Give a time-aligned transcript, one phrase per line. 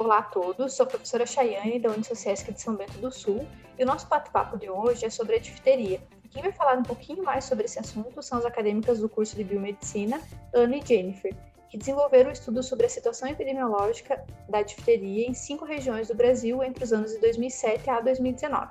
[0.00, 3.46] Olá a todos, sou a professora Chayane da Unisociesc de São Bento do Sul
[3.78, 6.00] e o nosso bate-papo de hoje é sobre a difteria.
[6.30, 9.44] Quem vai falar um pouquinho mais sobre esse assunto são as acadêmicas do curso de
[9.44, 10.18] Biomedicina,
[10.54, 11.36] Ana e Jennifer,
[11.68, 16.62] que desenvolveram um estudo sobre a situação epidemiológica da difteria em cinco regiões do Brasil
[16.62, 18.70] entre os anos de 2007 a 2019.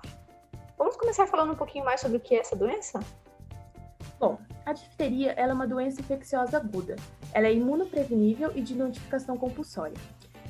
[0.79, 2.99] Vamos começar falando um pouquinho mais sobre o que é essa doença?
[4.19, 6.95] Bom, a difteria é uma doença infecciosa aguda.
[7.31, 9.93] Ela é imunoprevenível e de notificação compulsória.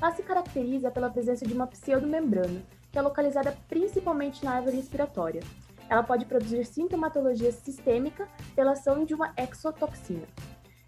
[0.00, 5.42] Ela se caracteriza pela presença de uma pseudomembrana, que é localizada principalmente na árvore respiratória.
[5.88, 10.26] Ela pode produzir sintomatologia sistêmica pela ação de uma exotoxina.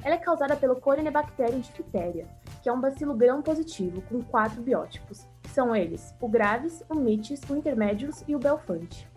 [0.03, 2.27] Ela é causada pelo Corynebacterium diphtheria,
[2.63, 7.55] que é um bacilo gram-positivo com quatro biótipos, são eles o graves, o mitis, o
[7.55, 9.12] intermédios e o belfante.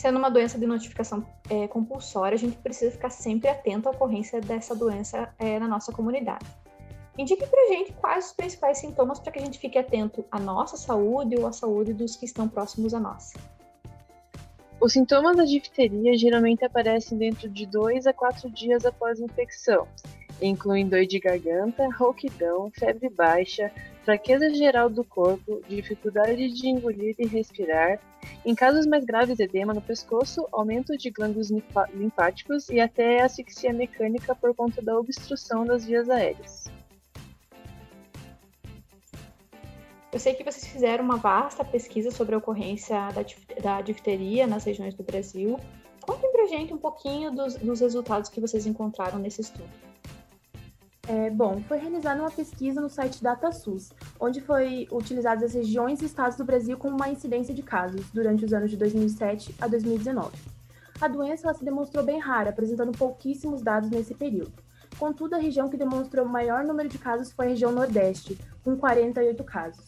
[0.00, 4.40] Sendo uma doença de notificação é, compulsória, a gente precisa ficar sempre atento à ocorrência
[4.40, 6.46] dessa doença é, na nossa comunidade.
[7.18, 10.40] Indique para a gente quais os principais sintomas para que a gente fique atento à
[10.40, 13.34] nossa saúde ou à saúde dos que estão próximos a nós.
[14.80, 19.86] Os sintomas da difteria geralmente aparecem dentro de dois a quatro dias após a infecção.
[20.40, 23.70] Incluem dor de garganta, rouquidão, febre baixa,
[24.04, 28.00] fraqueza geral do corpo, dificuldade de engolir e respirar.
[28.42, 31.50] Em casos mais graves, edema no pescoço, aumento de glândulos
[31.92, 36.79] linfáticos e até asfixia mecânica por conta da obstrução das vias aéreas.
[40.12, 42.96] Eu sei que vocês fizeram uma vasta pesquisa sobre a ocorrência
[43.62, 45.58] da, difteria nas regiões do Brasil.
[46.00, 49.70] Contem pra gente um pouquinho dos, dos resultados que vocês encontraram nesse estudo.
[51.06, 56.06] É, bom, foi realizada uma pesquisa no site DataSUS, onde foi utilizadas as regiões e
[56.06, 60.36] estados do Brasil com uma incidência de casos durante os anos de 2007 a 2019.
[61.00, 64.52] A doença se demonstrou bem rara, apresentando pouquíssimos dados nesse período.
[64.98, 69.42] Contudo, a região que demonstrou maior número de casos foi a região Nordeste, com 48
[69.44, 69.84] casos.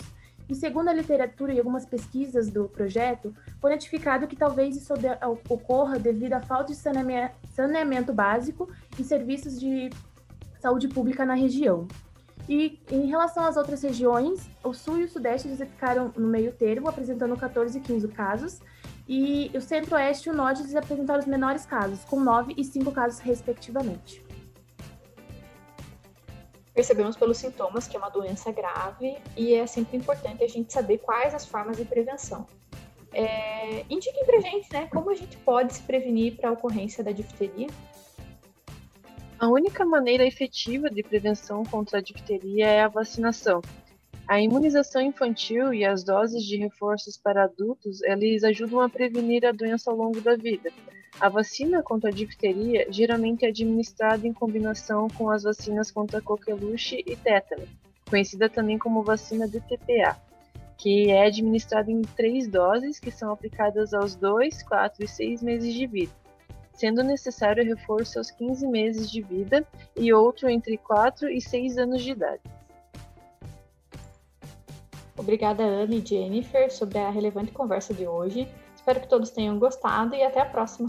[0.53, 4.93] E segundo a literatura e algumas pesquisas do projeto, foi notificado que talvez isso
[5.49, 6.79] ocorra devido à falta de
[7.49, 9.89] saneamento básico e serviços de
[10.61, 11.89] saúde pública na região.
[12.47, 16.53] E em relação às outras regiões, o sul e o sudeste eles ficaram no meio
[16.53, 18.61] termo, apresentando 14 e 15 casos,
[19.09, 23.21] e o centro-oeste e o norte apresentaram os menores casos, com 9 e 5 casos
[23.21, 24.23] respectivamente.
[26.75, 30.99] Percebemos pelos sintomas que é uma doença grave e é sempre importante a gente saber
[30.99, 32.47] quais as formas de prevenção.
[33.13, 37.13] É, indiquem pra gente, né, como a gente pode se prevenir para a ocorrência da
[37.13, 37.69] difteria.
[39.39, 43.61] A única maneira efetiva de prevenção contra a difteria é a vacinação.
[44.27, 49.53] A imunização infantil e as doses de reforços para adultos, eles ajudam a prevenir a
[49.53, 50.71] doença ao longo da vida.
[51.21, 57.03] A vacina contra a difteria geralmente é administrada em combinação com as vacinas contra coqueluche
[57.07, 57.67] e tétano,
[58.09, 60.21] conhecida também como vacina DTPA,
[60.77, 65.73] que é administrada em três doses que são aplicadas aos 2, 4 e 6 meses
[65.73, 66.13] de vida,
[66.75, 72.03] sendo necessário reforço aos 15 meses de vida e outro entre 4 e 6 anos
[72.03, 72.43] de idade.
[75.17, 78.49] Obrigada, Ana e Jennifer, sobre a relevante conversa de hoje.
[78.83, 80.89] Espero que todos tenham gostado e até a próxima!